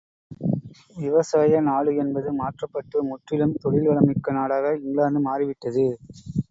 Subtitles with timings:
[0.95, 5.87] விவசாய நாடு என்பது மாற்றப்பட்டு முற்றிலும் தொழில்வளம் மிக்க நாடாக இங்கிலாந்து மாறிவிட்டது.